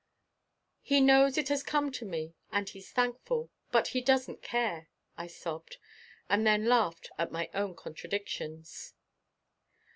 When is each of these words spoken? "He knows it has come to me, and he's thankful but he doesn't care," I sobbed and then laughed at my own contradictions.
"He 0.81 0.99
knows 0.99 1.37
it 1.37 1.49
has 1.49 1.61
come 1.61 1.91
to 1.91 2.05
me, 2.05 2.33
and 2.51 2.67
he's 2.67 2.89
thankful 2.91 3.51
but 3.71 3.89
he 3.89 4.01
doesn't 4.01 4.41
care," 4.41 4.89
I 5.15 5.27
sobbed 5.27 5.77
and 6.27 6.43
then 6.43 6.65
laughed 6.65 7.11
at 7.19 7.31
my 7.31 7.51
own 7.53 7.75
contradictions. 7.75 8.95